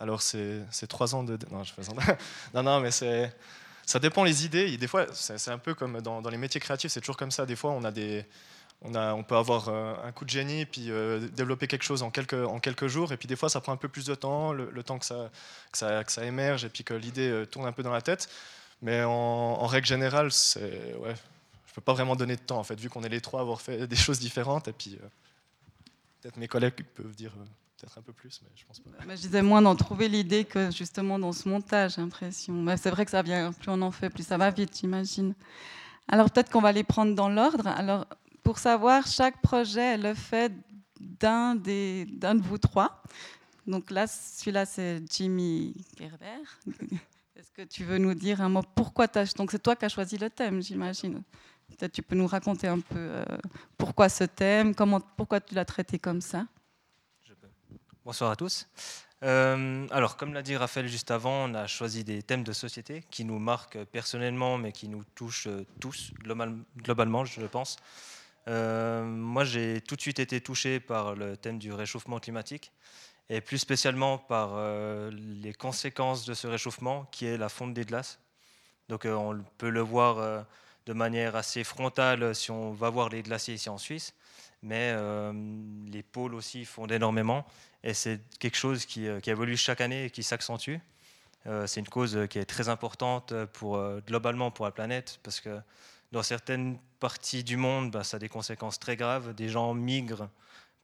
Alors 0.00 0.22
c'est 0.22 0.86
trois 0.88 1.14
ans 1.14 1.24
de... 1.24 1.38
Non, 1.50 1.62
je 1.62 1.74
fais 1.74 1.82
non, 2.54 2.62
non, 2.62 2.80
mais 2.80 2.90
c'est 2.90 3.36
ça 3.84 3.98
dépend 3.98 4.24
les 4.24 4.44
idées. 4.46 4.76
des 4.76 4.86
fois, 4.86 5.06
c'est 5.12 5.50
un 5.50 5.58
peu 5.58 5.74
comme 5.74 6.00
dans, 6.00 6.20
les 6.28 6.36
métiers 6.38 6.60
créatifs, 6.60 6.90
c'est 6.90 7.00
toujours 7.00 7.16
comme 7.16 7.30
ça. 7.30 7.44
Des 7.44 7.56
fois, 7.56 7.70
on 7.70 7.84
a 7.84 7.90
des, 7.90 8.24
on, 8.82 9.22
peut 9.24 9.36
avoir 9.36 9.68
euh, 9.68 9.94
un 10.04 10.12
coup 10.12 10.24
de 10.24 10.30
génie 10.30 10.64
puis 10.64 10.90
euh, 10.90 11.28
développer 11.28 11.66
quelque 11.66 11.82
chose 11.82 12.02
en 12.02 12.10
quelques, 12.10 12.86
jours. 12.86 13.12
Et 13.12 13.16
puis 13.16 13.26
des 13.26 13.36
fois, 13.36 13.48
ça 13.48 13.60
prend 13.60 13.72
un 13.72 13.76
peu 13.76 13.88
plus 13.88 14.06
de 14.06 14.14
temps, 14.14 14.52
le, 14.52 14.82
temps 14.82 14.98
que 14.98 15.06
ça, 15.06 16.24
émerge 16.24 16.64
et 16.64 16.68
puis 16.68 16.84
que 16.84 16.94
l'idée 16.94 17.28
euh, 17.28 17.44
tourne 17.44 17.66
un 17.66 17.72
peu 17.72 17.82
dans 17.82 17.92
la 17.92 18.02
tête. 18.02 18.28
Mais 18.80 19.02
en, 19.02 19.66
règle 19.66 19.86
générale, 19.86 20.30
je 20.30 20.60
peux 21.74 21.80
pas 21.80 21.94
vraiment 21.94 22.14
donner 22.14 22.36
de 22.36 22.40
temps 22.40 22.58
en 22.58 22.64
fait, 22.64 22.78
vu 22.78 22.88
qu'on 22.88 23.02
est 23.02 23.08
les 23.08 23.20
trois 23.20 23.40
à 23.40 23.42
avoir 23.42 23.60
fait 23.60 23.86
des 23.88 23.96
choses 23.96 24.20
différentes. 24.20 24.68
Et 24.68 24.72
puis 24.72 24.98
peut-être 26.20 26.36
mes 26.36 26.48
collègues 26.48 26.84
peuvent 26.94 27.14
dire 27.14 27.32
peut-être 27.76 27.98
un 27.98 28.02
peu 28.02 28.12
plus, 28.12 28.40
mais 28.42 28.50
je 28.54 28.64
pense 28.64 28.78
pas. 28.78 28.90
je 29.08 29.20
disais 29.20 29.42
moins 29.42 29.62
d'en 29.62 29.74
trouver 29.74 30.08
l'idée 30.08 30.44
que 30.44 30.70
justement 30.70 31.18
dans 31.18 31.32
ce 31.32 31.48
montage, 31.48 31.96
j'ai 31.96 32.00
l'impression. 32.00 32.64
c'est 32.76 32.90
vrai 32.90 33.04
que 33.04 33.10
ça 33.10 33.22
vient, 33.22 33.52
plus 33.52 33.70
on 33.70 33.82
en 33.82 33.90
fait, 33.90 34.10
plus 34.10 34.26
ça 34.26 34.36
va 34.36 34.50
vite, 34.50 34.78
j'imagine. 34.78 35.34
Alors 36.06 36.30
peut-être 36.30 36.50
qu'on 36.50 36.60
va 36.60 36.70
les 36.70 36.84
prendre 36.84 37.16
dans 37.16 37.28
l'ordre. 37.28 37.66
Alors 37.66 38.06
pour 38.48 38.58
savoir, 38.58 39.06
chaque 39.06 39.42
projet 39.42 39.96
est 39.96 39.98
le 39.98 40.14
fait 40.14 40.50
d'un 40.98 41.54
de 41.54 42.42
vous 42.42 42.56
trois. 42.56 43.02
Donc 43.66 43.90
là, 43.90 44.06
celui-là, 44.06 44.64
c'est 44.64 45.02
Jimmy 45.10 45.74
Gerber. 45.98 46.40
Est-ce 47.36 47.52
que 47.52 47.60
tu 47.60 47.84
veux 47.84 47.98
nous 47.98 48.14
dire 48.14 48.40
un 48.40 48.48
mot? 48.48 48.62
Pourquoi 48.74 49.06
as, 49.18 49.34
Donc 49.34 49.50
c'est 49.50 49.62
toi 49.62 49.76
qui 49.76 49.84
as 49.84 49.90
choisi 49.90 50.16
le 50.16 50.30
thème, 50.30 50.62
j'imagine. 50.62 51.22
Peut-être 51.68 51.92
tu 51.92 52.00
peux 52.00 52.16
nous 52.16 52.26
raconter 52.26 52.68
un 52.68 52.80
peu 52.80 52.96
euh, 52.96 53.22
pourquoi 53.76 54.08
ce 54.08 54.24
thème, 54.24 54.74
comment, 54.74 55.00
pourquoi 55.00 55.42
tu 55.42 55.54
l'as 55.54 55.66
traité 55.66 55.98
comme 55.98 56.22
ça? 56.22 56.46
Bonsoir 58.02 58.30
à 58.30 58.36
tous. 58.36 58.66
Euh, 59.24 59.86
alors, 59.90 60.16
comme 60.16 60.32
l'a 60.32 60.40
dit 60.40 60.56
Raphaël 60.56 60.88
juste 60.88 61.10
avant, 61.10 61.50
on 61.50 61.52
a 61.52 61.66
choisi 61.66 62.02
des 62.02 62.22
thèmes 62.22 62.44
de 62.44 62.54
société 62.54 63.04
qui 63.10 63.26
nous 63.26 63.38
marquent 63.38 63.84
personnellement, 63.84 64.56
mais 64.56 64.72
qui 64.72 64.88
nous 64.88 65.04
touchent 65.14 65.48
euh, 65.48 65.66
tous, 65.80 66.14
globalement, 66.22 67.26
je 67.26 67.42
pense. 67.42 67.76
Euh, 68.48 69.04
moi, 69.04 69.44
j'ai 69.44 69.80
tout 69.80 69.96
de 69.96 70.00
suite 70.00 70.18
été 70.18 70.40
touché 70.40 70.80
par 70.80 71.14
le 71.14 71.36
thème 71.36 71.58
du 71.58 71.72
réchauffement 71.72 72.18
climatique, 72.18 72.72
et 73.30 73.40
plus 73.40 73.58
spécialement 73.58 74.16
par 74.16 74.58
les 75.10 75.52
conséquences 75.52 76.24
de 76.24 76.32
ce 76.32 76.46
réchauffement, 76.46 77.06
qui 77.12 77.26
est 77.26 77.36
la 77.36 77.50
fonte 77.50 77.74
des 77.74 77.84
glaces. 77.84 78.18
Donc, 78.88 79.04
on 79.04 79.44
peut 79.58 79.68
le 79.68 79.82
voir 79.82 80.46
de 80.86 80.92
manière 80.94 81.36
assez 81.36 81.62
frontale 81.62 82.34
si 82.34 82.50
on 82.50 82.72
va 82.72 82.88
voir 82.88 83.10
les 83.10 83.22
glaciers 83.22 83.52
ici 83.52 83.68
en 83.68 83.76
Suisse, 83.76 84.14
mais 84.62 84.96
les 85.88 86.02
pôles 86.02 86.34
aussi 86.34 86.64
fondent 86.64 86.92
énormément. 86.92 87.44
Et 87.84 87.94
c'est 87.94 88.20
quelque 88.38 88.56
chose 88.56 88.86
qui, 88.86 89.06
euh, 89.06 89.20
qui, 89.20 89.30
évolue 89.30 89.56
chaque 89.56 89.80
année 89.80 90.06
et 90.06 90.10
qui 90.10 90.22
s'accentue. 90.22 90.76
Euh, 91.46 91.66
c'est 91.66 91.80
une 91.80 91.88
cause 91.88 92.26
qui 92.28 92.38
est 92.38 92.44
très 92.44 92.68
importante 92.68 93.32
pour, 93.52 93.76
euh, 93.76 94.00
globalement 94.06 94.50
pour 94.50 94.64
la 94.64 94.72
planète, 94.72 95.20
parce 95.22 95.40
que 95.40 95.60
dans 96.12 96.22
certaines 96.22 96.78
parties 97.00 97.44
du 97.44 97.56
monde, 97.56 97.90
bah, 97.90 98.04
ça 98.04 98.16
a 98.16 98.20
des 98.20 98.28
conséquences 98.28 98.78
très 98.78 98.96
graves. 98.96 99.34
Des 99.34 99.48
gens 99.48 99.74
migrent 99.74 100.28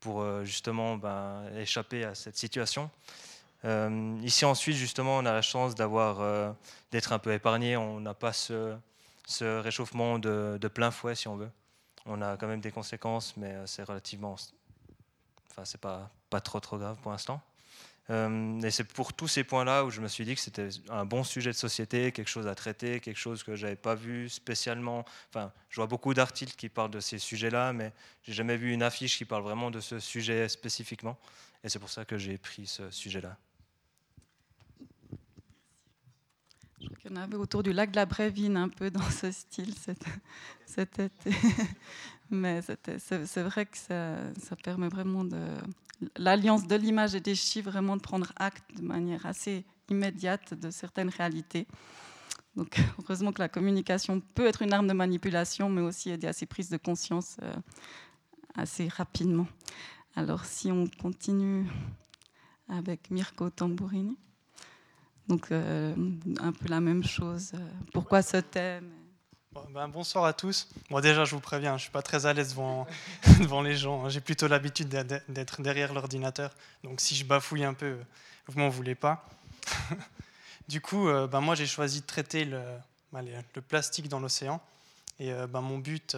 pour 0.01 0.45
justement 0.45 0.97
bah, 0.97 1.43
échapper 1.57 2.05
à 2.05 2.15
cette 2.15 2.37
situation. 2.37 2.91
ici 4.23 4.45
en 4.45 4.55
Suisse, 4.55 4.77
justement, 4.77 5.17
on 5.17 5.25
a 5.25 5.33
la 5.33 5.43
chance 5.43 5.75
d'avoir, 5.75 6.55
d'être 6.91 7.13
un 7.13 7.19
peu 7.19 7.33
épargné. 7.33 7.77
On 7.77 8.01
n'a 8.01 8.13
pas 8.13 8.35
ce, 8.35 8.77
ce 9.27 9.61
réchauffement 9.61 10.19
de, 10.19 10.59
de, 10.61 10.69
plein 10.69 10.91
fouet, 10.91 11.15
si 11.15 11.27
on 11.27 11.37
veut. 11.37 11.51
On 12.05 12.21
a 12.21 12.37
quand 12.37 12.47
même 12.47 12.61
des 12.61 12.71
conséquences, 12.71 13.35
mais 13.39 13.55
c'est 13.67 13.85
relativement 13.85 14.37
Enfin, 15.55 15.65
c'est 15.65 15.81
pas, 15.81 16.11
pas 16.31 16.41
trop 16.41 16.59
trop 16.59 16.79
grave 16.79 16.97
pour 17.01 17.13
l'instant. 17.13 17.41
Euh, 18.11 18.61
et 18.61 18.71
c'est 18.71 18.85
pour 18.85 19.15
tous 19.15 19.29
ces 19.29 19.45
points-là 19.45 19.85
où 19.85 19.91
je 19.91 20.01
me 20.01 20.09
suis 20.09 20.25
dit 20.25 20.35
que 20.35 20.41
c'était 20.41 20.69
un 20.91 21.07
bon 21.07 21.25
sujet 21.25 21.51
de 21.51 21.57
société, 21.57 22.13
quelque 22.13 22.29
chose 22.29 22.47
à 22.47 22.55
traiter, 22.55 23.01
quelque 23.01 23.19
chose 23.19 23.43
que 23.43 23.57
j'avais 23.57 23.77
pas 23.77 23.95
vu 23.95 24.29
spécialement. 24.29 25.05
Enfin, 25.31 25.53
je 25.71 25.77
vois 25.77 25.87
beaucoup 25.87 26.13
d'articles 26.13 26.55
qui 26.55 26.69
parlent 26.69 26.91
de 26.91 27.01
ces 27.01 27.19
sujets-là, 27.19 27.73
mais 27.73 27.93
j'ai 28.23 28.35
jamais 28.35 28.57
vu 28.57 28.73
une 28.73 28.83
affiche 28.83 29.17
qui 29.17 29.25
parle 29.25 29.43
vraiment 29.43 29.71
de 29.71 29.81
ce 29.81 29.99
sujet 30.01 30.49
spécifiquement. 30.49 31.19
Et 31.63 31.71
c'est 31.71 31.79
pour 31.79 31.89
ça 31.89 32.05
que 32.05 32.19
j'ai 32.19 32.37
pris 32.37 32.67
ce 32.67 32.91
sujet-là. 32.91 33.39
Je 36.79 36.87
crois 36.87 36.99
qu'il 36.99 37.11
y 37.11 37.15
en 37.15 37.23
avait 37.23 37.37
autour 37.37 37.63
du 37.63 37.73
lac 37.73 37.91
de 37.91 37.97
la 37.97 38.05
Brévine, 38.05 38.59
un 38.59 38.69
peu 38.69 38.91
dans 38.91 39.11
ce 39.11 39.33
style 39.33 39.75
cet, 39.75 40.05
cet 40.67 40.99
été. 40.99 41.31
Mais 42.31 42.61
c'est 42.63 43.43
vrai 43.43 43.65
que 43.65 43.79
ça, 43.79 44.17
ça, 44.43 44.57
permet 44.57 44.89
vraiment 44.89 45.25
de. 45.25 45.41
L'alliance 46.17 46.67
de 46.67 46.77
l'image 46.77 47.15
et 47.15 47.21
des 47.21 47.35
chiffres, 47.35 47.71
vraiment 47.71 47.97
de 47.97 48.03
prendre 48.03 48.33
acte 48.37 48.65
de 48.77 48.83
manière 48.83 49.27
assez 49.27 49.65
immédiate 49.91 50.55
de 50.55 50.71
certaines 50.71 51.09
réalités. 51.09 51.67
Donc, 52.57 52.79
heureusement 53.03 53.33
que 53.33 53.41
la 53.41 53.49
communication 53.49 54.21
peut 54.35 54.47
être 54.47 54.63
une 54.63 54.73
arme 54.73 54.87
de 54.87 54.93
manipulation, 54.93 55.69
mais 55.69 55.81
aussi 55.81 56.11
aider 56.11 56.27
à 56.27 56.33
ces 56.33 56.47
prises 56.47 56.71
de 56.71 56.77
conscience 56.77 57.37
euh, 57.43 57.55
assez 58.55 58.89
rapidement. 58.89 59.47
Alors, 60.17 60.45
si 60.45 60.71
on 60.71 60.87
continue 60.87 61.67
avec 62.69 63.11
Mirko 63.11 63.51
Tambourini. 63.51 64.17
Donc, 65.29 65.51
euh, 65.53 65.95
un 66.41 66.53
peu 66.53 66.69
la 66.69 66.81
même 66.81 67.03
chose. 67.03 67.53
Pourquoi 67.93 68.23
ce 68.23 68.39
thème? 68.39 68.91
Ben, 69.71 69.89
bonsoir 69.89 70.25
à 70.25 70.33
tous. 70.33 70.69
Moi 70.91 71.01
déjà, 71.01 71.25
je 71.25 71.35
vous 71.35 71.41
préviens, 71.41 71.71
je 71.71 71.75
ne 71.75 71.79
suis 71.81 71.91
pas 71.91 72.03
très 72.03 72.27
à 72.27 72.33
l'aise 72.33 72.51
devant, 72.51 72.87
devant 73.41 73.63
les 73.63 73.77
gens. 73.77 74.09
J'ai 74.09 74.21
plutôt 74.21 74.49
l'habitude 74.49 74.89
d'être 75.29 75.63
derrière 75.63 75.93
l'ordinateur. 75.93 76.51
Donc 76.83 77.01
si 77.01 77.15
je 77.15 77.25
bafouille 77.25 77.65
un 77.65 77.75
peu, 77.75 77.99
vous 78.47 78.59
m'en 78.59 78.69
voulez 78.69 78.95
pas. 78.95 79.25
du 80.69 80.81
coup, 80.81 81.07
ben, 81.07 81.41
moi 81.41 81.55
j'ai 81.55 81.67
choisi 81.67 82.01
de 82.01 82.07
traiter 82.07 82.45
le, 82.45 82.63
ben, 83.13 83.25
le 83.55 83.61
plastique 83.61 84.09
dans 84.09 84.21
l'océan. 84.21 84.61
Et 85.19 85.33
ben, 85.49 85.61
mon 85.61 85.79
but, 85.79 86.17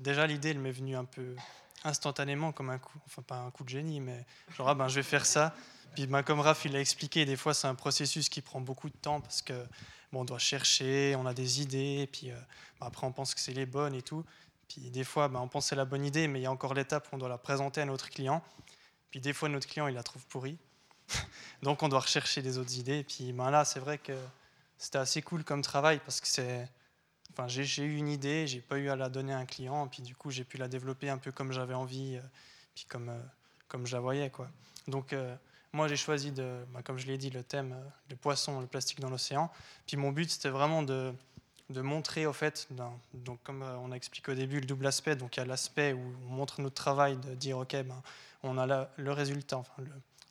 déjà 0.00 0.26
l'idée, 0.26 0.50
elle 0.50 0.58
m'est 0.58 0.72
venue 0.72 0.96
un 0.96 1.04
peu 1.04 1.36
instantanément 1.84 2.50
comme 2.50 2.70
un 2.70 2.78
coup, 2.78 2.98
enfin 3.06 3.22
pas 3.22 3.36
un 3.36 3.50
coup 3.50 3.62
de 3.62 3.68
génie, 3.68 4.00
mais 4.00 4.24
genre 4.56 4.70
ah, 4.70 4.74
ben, 4.74 4.88
je 4.88 4.96
vais 4.96 5.02
faire 5.02 5.26
ça. 5.26 5.54
Puis 5.94 6.06
ben, 6.06 6.22
comme 6.22 6.40
Raph 6.40 6.64
il 6.64 6.72
l'a 6.72 6.80
expliqué, 6.80 7.24
des 7.24 7.36
fois 7.36 7.54
c'est 7.54 7.68
un 7.68 7.74
processus 7.74 8.28
qui 8.28 8.40
prend 8.40 8.60
beaucoup 8.60 8.88
de 8.88 8.96
temps 8.96 9.20
parce 9.20 9.42
que 9.42 9.54
on 10.20 10.24
doit 10.24 10.38
chercher, 10.38 11.14
on 11.16 11.26
a 11.26 11.34
des 11.34 11.60
idées, 11.60 12.08
puis 12.10 12.30
ben, 12.30 12.86
après 12.86 13.06
on 13.06 13.12
pense 13.12 13.34
que 13.34 13.40
c'est 13.40 13.52
les 13.52 13.66
bonnes 13.66 13.94
et 13.94 14.02
tout. 14.02 14.24
Puis 14.68 14.90
des 14.90 15.04
fois 15.04 15.28
ben, 15.28 15.40
on 15.40 15.48
pense 15.48 15.64
que 15.64 15.68
c'est 15.70 15.76
la 15.76 15.84
bonne 15.84 16.04
idée, 16.04 16.28
mais 16.28 16.40
il 16.40 16.42
y 16.42 16.46
a 16.46 16.52
encore 16.52 16.74
l'étape 16.74 17.06
où 17.10 17.16
on 17.16 17.18
doit 17.18 17.28
la 17.28 17.38
présenter 17.38 17.80
à 17.80 17.84
notre 17.86 18.08
client. 18.10 18.42
Puis 19.10 19.20
des 19.20 19.32
fois 19.32 19.48
notre 19.48 19.68
client 19.68 19.86
il 19.88 19.94
la 19.94 20.02
trouve 20.02 20.24
pourrie. 20.26 20.58
Donc 21.62 21.82
on 21.82 21.88
doit 21.88 22.00
rechercher 22.00 22.42
des 22.42 22.58
autres 22.58 22.76
idées. 22.78 22.98
Et 22.98 23.04
puis 23.04 23.32
ben, 23.32 23.50
là 23.50 23.64
c'est 23.64 23.80
vrai 23.80 23.98
que 23.98 24.16
c'était 24.78 24.98
assez 24.98 25.22
cool 25.22 25.44
comme 25.44 25.62
travail 25.62 26.00
parce 26.04 26.20
que 26.20 26.28
c'est 26.28 26.68
Enfin, 27.36 27.48
j'ai 27.48 27.82
eu 27.82 27.96
une 27.96 28.08
idée, 28.08 28.46
j'ai 28.46 28.60
pas 28.60 28.78
eu 28.78 28.88
à 28.88 28.94
la 28.94 29.08
donner 29.08 29.32
à 29.32 29.38
un 29.38 29.44
client, 29.44 29.88
puis 29.88 30.02
du 30.02 30.14
coup 30.14 30.30
j'ai 30.30 30.44
pu 30.44 30.56
la 30.56 30.68
développer 30.68 31.10
un 31.10 31.18
peu 31.18 31.32
comme 31.32 31.50
j'avais 31.50 31.74
envie, 31.74 32.16
euh, 32.16 32.20
puis 32.76 32.84
comme, 32.84 33.08
euh, 33.08 33.18
comme 33.66 33.86
je 33.86 33.96
la 33.96 34.00
voyais. 34.00 34.30
Quoi. 34.30 34.48
Donc 34.86 35.12
euh, 35.12 35.34
moi 35.74 35.88
j'ai 35.88 35.96
choisi, 35.96 36.32
de, 36.32 36.64
bah, 36.72 36.80
comme 36.82 36.98
je 36.98 37.06
l'ai 37.06 37.18
dit, 37.18 37.30
le 37.30 37.42
thème, 37.42 37.76
le 38.08 38.16
poisson, 38.16 38.60
le 38.60 38.66
plastique 38.66 39.00
dans 39.00 39.10
l'océan. 39.10 39.50
Puis 39.86 39.96
mon 39.96 40.12
but 40.12 40.30
c'était 40.30 40.48
vraiment 40.48 40.82
de, 40.82 41.12
de 41.68 41.80
montrer, 41.82 42.24
au 42.24 42.32
fait, 42.32 42.68
donc 43.12 43.42
comme 43.42 43.62
on 43.62 43.92
a 43.92 43.96
expliqué 43.96 44.32
au 44.32 44.34
début, 44.34 44.60
le 44.60 44.66
double 44.66 44.86
aspect. 44.86 45.16
Donc 45.16 45.36
il 45.36 45.40
y 45.40 45.42
a 45.42 45.46
l'aspect 45.46 45.92
où 45.92 46.14
on 46.28 46.32
montre 46.32 46.62
notre 46.62 46.76
travail, 46.76 47.18
de 47.18 47.34
dire 47.34 47.58
ok, 47.58 47.76
ben, 47.82 48.02
on 48.42 48.56
a 48.56 48.88
le 48.96 49.12
résultat, 49.12 49.58
enfin, 49.58 49.82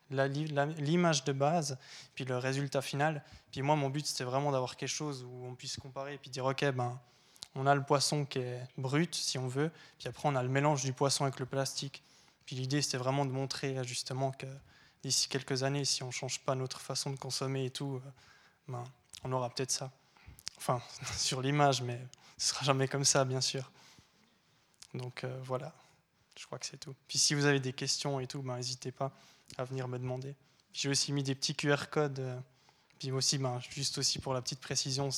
l'image 0.09 1.23
de 1.23 1.31
base, 1.31 1.77
puis 2.15 2.25
le 2.25 2.37
résultat 2.37 2.81
final. 2.81 3.23
Puis 3.51 3.61
moi, 3.61 3.75
mon 3.75 3.89
but, 3.89 4.05
c'était 4.05 4.23
vraiment 4.23 4.51
d'avoir 4.51 4.75
quelque 4.75 4.89
chose 4.89 5.23
où 5.23 5.45
on 5.45 5.55
puisse 5.55 5.77
comparer 5.77 6.15
et 6.15 6.17
puis 6.17 6.29
dire, 6.29 6.45
OK, 6.45 6.63
ben, 6.71 6.99
on 7.55 7.67
a 7.67 7.75
le 7.75 7.83
poisson 7.83 8.25
qui 8.25 8.39
est 8.39 8.61
brut, 8.77 9.13
si 9.13 9.37
on 9.37 9.47
veut, 9.47 9.71
puis 9.99 10.07
après, 10.07 10.27
on 10.27 10.35
a 10.35 10.43
le 10.43 10.49
mélange 10.49 10.83
du 10.83 10.93
poisson 10.93 11.23
avec 11.25 11.39
le 11.39 11.45
plastique. 11.45 12.03
Puis 12.45 12.55
l'idée, 12.55 12.81
c'était 12.81 12.97
vraiment 12.97 13.25
de 13.25 13.31
montrer 13.31 13.83
justement 13.83 14.31
que 14.31 14.47
d'ici 15.03 15.27
quelques 15.27 15.63
années, 15.63 15.85
si 15.85 16.03
on 16.03 16.07
ne 16.07 16.11
change 16.11 16.39
pas 16.39 16.55
notre 16.55 16.81
façon 16.81 17.11
de 17.11 17.17
consommer 17.17 17.65
et 17.65 17.69
tout, 17.69 18.01
euh, 18.03 18.09
ben, 18.67 18.83
on 19.23 19.31
aura 19.31 19.49
peut-être 19.49 19.71
ça. 19.71 19.91
Enfin, 20.57 20.81
sur 21.17 21.41
l'image, 21.41 21.81
mais 21.81 21.99
ce 22.37 22.49
sera 22.49 22.65
jamais 22.65 22.87
comme 22.87 23.05
ça, 23.05 23.25
bien 23.25 23.41
sûr. 23.41 23.71
Donc 24.93 25.23
euh, 25.23 25.39
voilà, 25.43 25.73
je 26.37 26.45
crois 26.45 26.59
que 26.59 26.65
c'est 26.65 26.77
tout. 26.77 26.95
Puis 27.07 27.17
si 27.17 27.33
vous 27.33 27.45
avez 27.45 27.59
des 27.59 27.73
questions 27.73 28.19
et 28.19 28.27
tout, 28.27 28.41
ben, 28.41 28.55
n'hésitez 28.57 28.91
pas 28.91 29.11
à 29.57 29.63
venir 29.63 29.87
me 29.87 29.97
demander. 29.97 30.35
J'ai 30.73 30.89
aussi 30.89 31.11
mis 31.11 31.23
des 31.23 31.35
petits 31.35 31.55
QR 31.55 31.89
codes. 31.89 32.19
Euh, 32.19 32.39
puis 32.99 33.11
aussi, 33.11 33.37
ben, 33.37 33.59
juste 33.69 33.97
aussi 33.97 34.19
pour 34.19 34.33
la 34.33 34.41
petite 34.41 34.61
précision, 34.61 35.09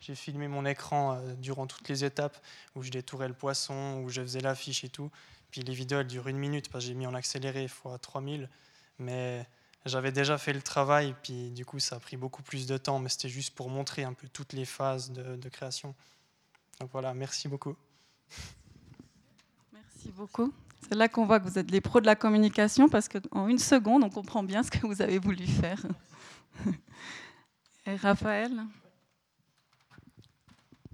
j'ai 0.00 0.14
filmé 0.14 0.48
mon 0.48 0.64
écran 0.64 1.14
euh, 1.14 1.34
durant 1.34 1.66
toutes 1.66 1.88
les 1.88 2.04
étapes 2.04 2.38
où 2.74 2.82
je 2.82 2.90
détourais 2.90 3.28
le 3.28 3.34
poisson, 3.34 4.00
où 4.02 4.08
je 4.08 4.22
faisais 4.22 4.40
l'affiche 4.40 4.84
et 4.84 4.88
tout. 4.88 5.10
Puis 5.50 5.62
les 5.62 5.74
vidéos, 5.74 6.00
elles 6.00 6.06
durent 6.06 6.28
une 6.28 6.38
minute 6.38 6.70
parce 6.70 6.84
que 6.84 6.88
j'ai 6.88 6.94
mis 6.94 7.06
en 7.06 7.14
accéléré 7.14 7.64
x 7.64 7.74
3000. 8.00 8.48
Mais 8.98 9.46
j'avais 9.86 10.12
déjà 10.12 10.38
fait 10.38 10.52
le 10.52 10.62
travail, 10.62 11.14
puis 11.22 11.50
du 11.50 11.64
coup, 11.64 11.78
ça 11.78 11.96
a 11.96 12.00
pris 12.00 12.16
beaucoup 12.16 12.42
plus 12.42 12.66
de 12.66 12.76
temps. 12.76 12.98
Mais 12.98 13.08
c'était 13.08 13.28
juste 13.28 13.54
pour 13.54 13.70
montrer 13.70 14.04
un 14.04 14.12
peu 14.12 14.28
toutes 14.28 14.52
les 14.52 14.64
phases 14.64 15.10
de, 15.10 15.48
création. 15.48 15.94
Donc 16.80 16.90
voilà, 16.92 17.14
merci 17.14 17.48
beaucoup. 17.48 17.76
Merci 19.72 20.10
beaucoup. 20.10 20.52
C'est 20.82 20.94
là 20.94 21.08
qu'on 21.08 21.26
voit 21.26 21.40
que 21.40 21.48
vous 21.48 21.58
êtes 21.58 21.70
les 21.70 21.80
pros 21.80 22.00
de 22.00 22.06
la 22.06 22.14
communication 22.14 22.88
parce 22.88 23.08
qu'en 23.08 23.48
une 23.48 23.58
seconde, 23.58 24.04
on 24.04 24.10
comprend 24.10 24.42
bien 24.42 24.62
ce 24.62 24.70
que 24.70 24.86
vous 24.86 25.02
avez 25.02 25.18
voulu 25.18 25.46
faire. 25.46 25.82
Et 27.86 27.96
Raphaël? 27.96 28.64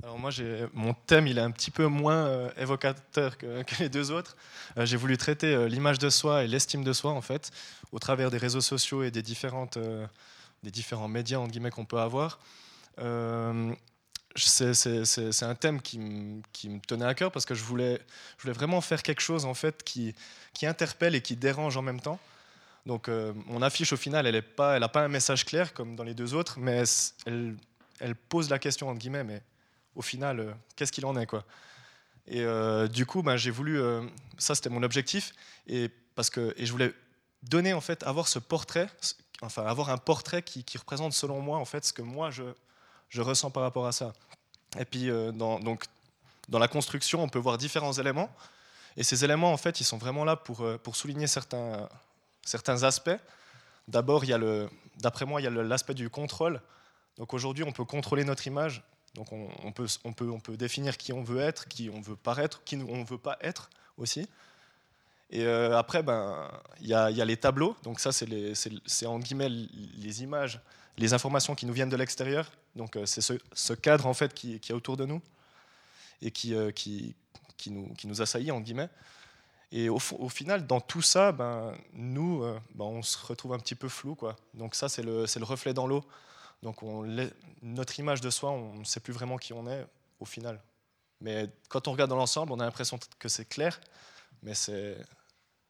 Alors 0.04 0.18
moi, 0.18 0.30
mon 0.74 0.92
thème, 0.92 1.26
il 1.26 1.38
est 1.38 1.40
un 1.40 1.50
petit 1.50 1.70
peu 1.70 1.86
moins 1.86 2.26
euh, 2.26 2.50
évocateur 2.58 3.38
que, 3.38 3.64
les 3.78 3.88
deux 3.88 4.10
autres. 4.10 4.36
Euh, 4.76 4.84
j'ai 4.84 4.98
voulu 4.98 5.16
traiter 5.16 5.54
euh, 5.54 5.66
l'image 5.66 5.98
de 5.98 6.10
soi 6.10 6.44
et 6.44 6.46
l'estime 6.46 6.84
de 6.84 6.92
soi, 6.92 7.12
en 7.12 7.22
fait, 7.22 7.50
au 7.90 7.98
travers 7.98 8.30
des 8.30 8.36
réseaux 8.36 8.60
sociaux 8.60 9.02
et 9.02 9.10
des, 9.10 9.22
différentes, 9.22 9.78
des 10.62 10.70
différents 10.70 11.08
médias, 11.08 11.38
entre 11.38 11.52
guillemets, 11.52 11.70
qu'on 11.70 11.86
peut 11.86 11.98
avoir 11.98 12.38
c'est 14.36 15.42
un 15.42 15.54
thème 15.54 15.80
qui, 15.80 15.98
me 15.98 16.78
tenait 16.80 17.04
à 17.04 17.14
cœur 17.14 17.32
parce 17.32 17.44
que 17.44 17.54
je 17.54 17.62
voulais, 17.62 18.00
je 18.36 18.42
voulais 18.42 18.52
vraiment 18.52 18.80
faire 18.80 19.02
quelque 19.02 19.20
chose 19.20 19.44
en 19.44 19.54
fait 19.54 19.82
qui, 19.84 20.14
qui 20.52 20.66
interpelle 20.66 21.14
et 21.14 21.20
qui 21.20 21.36
dérange 21.36 21.76
en 21.76 21.82
même 21.82 22.00
temps. 22.00 22.18
Donc 22.84 23.08
mon 23.08 23.62
affiche 23.62 23.92
au 23.92 23.96
final, 23.96 24.26
elle 24.26 24.34
n'a 24.34 24.42
pas, 24.42 24.88
pas 24.88 25.04
un 25.04 25.08
message 25.08 25.44
clair 25.44 25.72
comme 25.72 25.94
dans 25.94 26.04
les 26.04 26.14
deux 26.14 26.34
autres, 26.34 26.58
mais 26.58 26.82
elle, 27.26 27.56
elle 28.00 28.14
pose 28.16 28.50
la 28.50 28.58
question 28.58 28.88
entre 28.88 28.98
guillemets, 28.98 29.24
mais 29.24 29.42
au 29.96 30.02
final, 30.02 30.40
euh, 30.40 30.52
qu'est-ce 30.76 30.92
qu'il 30.92 31.06
en 31.06 31.16
est 31.16 31.26
quoi 31.26 31.44
Et 32.26 32.42
euh, 32.42 32.88
du 32.88 33.06
coup, 33.06 33.22
ben, 33.22 33.36
j'ai 33.36 33.50
voulu, 33.50 33.80
ça 34.38 34.54
c'était 34.54 34.70
mon 34.70 34.82
objectif, 34.82 35.32
et 35.66 35.90
parce 36.14 36.30
que 36.30 36.54
et 36.56 36.66
je 36.66 36.72
voulais 36.72 36.92
donner 37.42 37.72
en 37.72 37.80
fait, 37.80 38.02
avoir 38.04 38.28
ce 38.28 38.38
portrait, 38.38 38.88
enfin 39.42 39.66
avoir 39.66 39.90
un 39.90 39.98
portrait 39.98 40.42
qui, 40.42 40.64
représente 40.78 41.12
selon 41.12 41.40
moi 41.40 41.58
en 41.58 41.64
fait 41.64 41.84
ce 41.84 41.92
que 41.92 42.02
moi 42.02 42.30
je 42.30 42.44
je 43.14 43.22
ressens 43.22 43.50
par 43.50 43.62
rapport 43.62 43.86
à 43.86 43.92
ça. 43.92 44.12
Et 44.78 44.84
puis, 44.84 45.08
euh, 45.08 45.30
dans, 45.30 45.60
donc, 45.60 45.84
dans 46.48 46.58
la 46.58 46.68
construction, 46.68 47.22
on 47.22 47.28
peut 47.28 47.38
voir 47.38 47.58
différents 47.58 47.92
éléments. 47.92 48.28
Et 48.96 49.04
ces 49.04 49.24
éléments, 49.24 49.52
en 49.52 49.56
fait, 49.56 49.80
ils 49.80 49.84
sont 49.84 49.98
vraiment 49.98 50.24
là 50.24 50.36
pour, 50.36 50.62
euh, 50.62 50.78
pour 50.78 50.96
souligner 50.96 51.28
certains, 51.28 51.88
certains 52.44 52.82
aspects. 52.82 53.16
D'abord, 53.86 54.24
il 54.24 54.30
y 54.30 54.32
a 54.32 54.38
le, 54.38 54.68
d'après 54.98 55.26
moi, 55.26 55.40
il 55.40 55.44
y 55.44 55.46
a 55.46 55.50
l'aspect 55.50 55.94
du 55.94 56.10
contrôle. 56.10 56.60
Donc 57.18 57.34
aujourd'hui, 57.34 57.64
on 57.64 57.72
peut 57.72 57.84
contrôler 57.84 58.24
notre 58.24 58.46
image. 58.46 58.82
Donc 59.14 59.32
on, 59.32 59.72
peut, 59.72 59.86
on, 60.04 60.12
peut, 60.12 60.28
on 60.28 60.40
peut 60.40 60.56
définir 60.56 60.96
qui 60.96 61.12
on 61.12 61.22
veut 61.22 61.40
être, 61.40 61.68
qui 61.68 61.88
on 61.88 62.00
veut 62.00 62.16
paraître, 62.16 62.62
qui 62.64 62.76
on 62.76 62.98
ne 62.98 63.04
veut 63.04 63.18
pas 63.18 63.38
être 63.40 63.70
aussi. 63.96 64.26
Et 65.30 65.44
euh, 65.44 65.78
après, 65.78 66.02
ben, 66.02 66.50
il 66.80 66.88
y, 66.88 66.94
a, 66.94 67.10
y, 67.10 67.20
a 67.20 67.24
les 67.24 67.36
tableaux. 67.36 67.76
Donc 67.82 68.00
ça, 68.00 68.10
c'est, 68.12 69.06
en 69.06 69.18
guillemets 69.18 69.48
les 69.48 70.22
images 70.22 70.60
les 70.96 71.12
informations 71.12 71.56
qui 71.56 71.66
nous 71.66 71.72
viennent 71.72 71.88
de 71.88 71.96
l'extérieur. 71.96 72.50
Donc 72.76 72.96
euh, 72.96 73.06
c'est 73.06 73.20
ce, 73.20 73.72
cadre 73.72 74.06
en 74.06 74.14
fait 74.14 74.32
qui, 74.32 74.54
est 74.54 74.72
autour 74.72 74.96
de 74.96 75.04
nous 75.04 75.20
et 76.22 76.30
qui, 76.30 76.54
euh, 76.54 76.70
qui, 76.70 77.16
qui, 77.56 77.70
nous, 77.70 77.92
qui 77.94 78.06
nous 78.06 78.22
assaillit 78.22 78.52
en 78.52 78.60
guillemets. 78.60 78.88
Et 79.72 79.88
au, 79.88 79.98
au, 80.18 80.28
final, 80.28 80.68
dans 80.68 80.80
tout 80.80 81.02
ça, 81.02 81.32
ben, 81.32 81.74
nous, 81.94 82.44
ben, 82.74 82.84
on 82.84 83.02
se 83.02 83.18
retrouve 83.26 83.54
un 83.54 83.58
petit 83.58 83.74
peu 83.74 83.88
flou. 83.88 84.14
Quoi. 84.14 84.36
Donc 84.54 84.76
ça, 84.76 84.88
c'est 84.88 85.02
le, 85.02 85.24
le, 85.24 85.44
reflet 85.44 85.74
dans 85.74 85.88
l'eau. 85.88 86.04
Donc 86.64 86.82
on, 86.82 87.06
notre 87.60 88.00
image 88.00 88.22
de 88.22 88.30
soi, 88.30 88.50
on 88.50 88.72
ne 88.78 88.84
sait 88.84 88.98
plus 88.98 89.12
vraiment 89.12 89.36
qui 89.36 89.52
on 89.52 89.68
est 89.68 89.86
au 90.18 90.24
final. 90.24 90.58
Mais 91.20 91.50
quand 91.68 91.86
on 91.88 91.92
regarde 91.92 92.08
dans 92.08 92.16
l'ensemble, 92.16 92.52
on 92.52 92.58
a 92.58 92.64
l'impression 92.64 92.98
que 93.18 93.28
c'est 93.28 93.44
clair, 93.44 93.78
mais 94.42 94.54
c'est, 94.54 94.96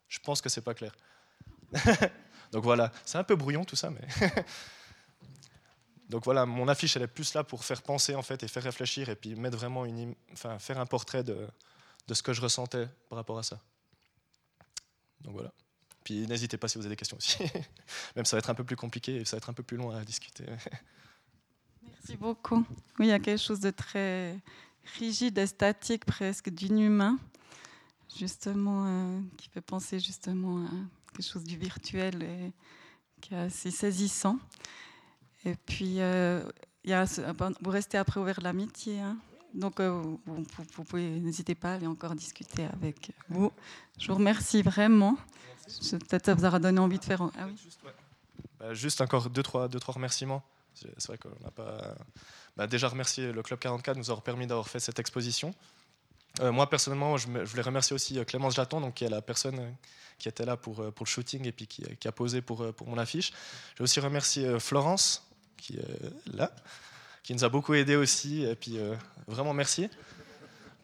je 0.08 0.20
pense 0.20 0.40
que 0.40 0.48
c'est 0.48 0.60
pas 0.60 0.72
clair. 0.72 0.94
Donc 2.52 2.62
voilà, 2.62 2.92
c'est 3.04 3.18
un 3.18 3.24
peu 3.24 3.34
brouillon 3.34 3.64
tout 3.64 3.74
ça, 3.74 3.90
mais 3.90 4.06
Donc 6.08 6.24
voilà, 6.24 6.46
mon 6.46 6.68
affiche, 6.68 6.94
elle 6.96 7.02
est 7.02 7.08
plus 7.08 7.34
là 7.34 7.42
pour 7.42 7.64
faire 7.64 7.82
penser 7.82 8.14
en 8.14 8.22
fait 8.22 8.44
et 8.44 8.48
faire 8.48 8.62
réfléchir 8.62 9.08
et 9.08 9.16
puis 9.16 9.34
mettre 9.34 9.56
vraiment 9.56 9.84
une, 9.84 10.14
enfin, 10.32 10.60
faire 10.60 10.78
un 10.78 10.86
portrait 10.86 11.24
de, 11.24 11.48
de 12.06 12.14
ce 12.14 12.22
que 12.22 12.32
je 12.32 12.40
ressentais 12.40 12.86
par 13.08 13.16
rapport 13.16 13.38
à 13.38 13.42
ça. 13.42 13.58
Donc 15.22 15.32
voilà. 15.32 15.52
Puis 16.04 16.26
n'hésitez 16.26 16.58
pas 16.58 16.68
si 16.68 16.76
vous 16.76 16.84
avez 16.84 16.92
des 16.92 16.96
questions 16.96 17.16
aussi. 17.16 17.38
Même 18.16 18.26
ça 18.26 18.37
va 18.37 18.38
être 18.38 18.50
un 18.50 18.54
peu 18.54 18.64
plus 18.64 18.76
compliqué 18.76 19.16
et 19.16 19.25
ça 19.25 19.37
va 19.37 19.38
être 19.38 19.50
un 19.50 19.54
peu 19.54 19.62
plus 19.62 19.78
long 19.78 19.90
à 19.90 20.04
discuter. 20.04 20.44
Merci 21.82 22.16
beaucoup. 22.16 22.64
Oui, 22.99 23.06
il 23.06 23.08
y 23.08 23.12
a 23.12 23.18
quelque 23.18 23.40
chose 23.40 23.61
de 23.61 23.70
très 23.70 24.38
rigide 24.99 25.38
et 25.38 25.46
statique, 25.46 26.04
presque 26.04 26.50
d'inhumain, 26.50 27.18
justement, 28.18 28.84
euh, 28.87 29.20
qui 29.38 29.49
fait 29.49 29.62
penser 29.62 29.99
justement 29.99 30.66
à 30.66 30.70
quelque 31.12 31.26
chose 31.26 31.44
du 31.44 31.56
virtuel 31.56 32.23
et 32.23 32.52
qui 33.23 33.34
est 33.34 33.38
assez 33.38 33.70
saisissant. 33.70 34.38
Et 35.46 35.54
puis, 35.54 36.00
euh, 36.00 36.42
y 36.84 36.92
a, 36.92 37.04
vous 37.04 37.70
restez 37.70 37.96
après 37.96 38.20
ouvert 38.20 38.40
l'amitié. 38.42 39.00
Hein 39.00 39.16
donc, 39.54 39.78
euh, 39.78 40.02
vous, 40.26 40.44
vous, 40.76 40.84
pouvez, 40.84 41.08
n'hésitez 41.20 41.54
pas 41.54 41.73
à 41.73 41.75
aller 41.75 41.87
encore 41.87 42.14
discuter 42.14 42.64
avec 42.64 43.12
vous. 43.28 43.52
Je 43.99 44.08
vous 44.08 44.14
remercie 44.14 44.62
vraiment. 44.62 45.16
Peut-être 45.90 46.26
ça 46.26 46.34
vous 46.34 46.44
aura 46.44 46.58
donné 46.58 46.80
envie 46.80 46.99
de 46.99 47.04
faire. 47.04 47.23
Ah 47.38 47.46
oui 47.46 47.56
juste, 47.56 47.80
bah, 48.58 48.75
juste, 48.75 49.00
encore 49.00 49.30
deux 49.30 49.42
trois, 49.42 49.68
deux, 49.68 49.78
trois 49.78 49.94
remerciements. 49.94 50.42
C'est 50.75 51.06
vrai 51.06 51.18
qu'on 51.18 51.30
n'a 51.42 51.52
pas. 51.52 51.94
Bah, 52.56 52.66
déjà 52.66 52.88
remercier 52.88 53.32
le 53.32 53.42
Club 53.42 53.61
44 53.61 53.96
nous 53.96 54.11
avoir 54.11 54.23
permis 54.23 54.46
d'avoir 54.46 54.68
fait 54.68 54.80
cette 54.80 54.99
exposition. 54.99 55.54
Euh, 56.40 56.50
moi, 56.50 56.68
personnellement, 56.68 57.16
je, 57.16 57.28
voulais 57.28 57.62
remercier 57.62 57.94
aussi 57.94 58.25
Clémence 58.25 58.56
Jaton, 58.56 58.80
donc, 58.80 58.94
qui 58.94 59.04
est 59.04 59.08
la 59.08 59.23
personne 59.23 59.76
qui 60.18 60.28
était 60.28 60.44
là 60.44 60.56
pour, 60.56 60.92
pour 60.92 61.06
le 61.06 61.11
shooting 61.11 61.46
et 61.46 61.52
puis 61.52 61.68
qui, 61.68 61.82
qui 61.96 62.08
a 62.08 62.12
posé 62.12 62.42
pour, 62.42 62.73
pour 62.75 62.88
mon 62.88 62.99
affiche. 62.99 63.32
Je 63.75 63.78
vais 63.78 63.84
aussi 63.84 64.00
remercier 64.00 64.58
Florence, 64.58 65.28
qui 65.56 65.76
est 65.76 66.34
là, 66.34 66.52
qui 67.24 67.34
nous 67.34 67.42
a 67.42 67.48
beaucoup 67.48 67.74
aidé 67.74 67.96
aussi. 67.96 68.44
Et 68.44 68.54
puis 68.54 68.78
euh, 68.78 68.94
vraiment 69.26 69.52
merci. 69.52 69.90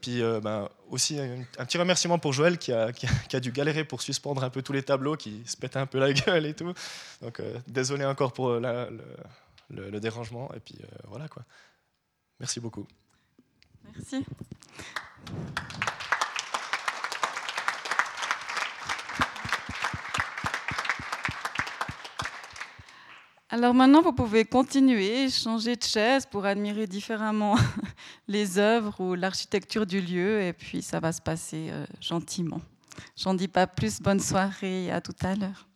Puis 0.00 0.22
euh, 0.22 0.40
ben, 0.40 0.68
aussi 0.88 1.20
un, 1.20 1.44
petit 1.64 1.78
remerciement 1.78 2.18
pour 2.18 2.32
Joël 2.32 2.58
qui 2.58 2.72
a, 2.72 2.90
qui, 2.90 3.40
dû 3.40 3.52
galérer 3.52 3.84
pour 3.84 4.02
suspendre 4.02 4.42
un 4.42 4.50
peu 4.50 4.62
tous 4.62 4.72
les 4.72 4.82
tableaux, 4.82 5.14
qui 5.14 5.42
se 5.46 5.56
pétait 5.56 5.78
un 5.78 5.86
peu 5.86 5.98
la 5.98 6.12
gueule 6.14 6.46
et 6.46 6.54
tout. 6.54 6.72
Donc 7.20 7.38
euh, 7.38 7.58
désolé 7.68 8.04
encore 8.06 8.32
pour 8.32 8.54
le, 8.54 8.98
le, 9.68 10.00
dérangement. 10.00 10.50
Et 10.54 10.60
puis 10.60 10.76
voilà 11.06 11.28
quoi. 11.28 11.44
Merci 12.40 12.58
beaucoup. 12.58 12.88
Merci. 13.94 14.24
Alors 23.52 23.74
maintenant, 23.74 24.00
vous 24.00 24.12
pouvez 24.12 24.44
continuer, 24.44 25.28
changer 25.28 25.74
de 25.74 25.82
chaise 25.82 26.24
pour 26.24 26.44
admirer 26.44 26.86
différemment 26.86 27.56
les 28.28 28.58
œuvres 28.58 29.00
ou 29.00 29.14
l'architecture 29.16 29.86
du 29.86 30.00
lieu, 30.00 30.40
et 30.40 30.52
puis 30.52 30.82
ça 30.82 31.00
va 31.00 31.10
se 31.10 31.20
passer 31.20 31.68
euh, 31.70 31.84
gentiment. 32.00 32.60
J'en 33.16 33.34
dis 33.34 33.48
pas 33.48 33.66
plus. 33.66 34.00
Bonne 34.00 34.20
soirée 34.20 34.92
à 34.92 35.00
tout 35.00 35.16
à 35.22 35.34
l'heure. 35.34 35.66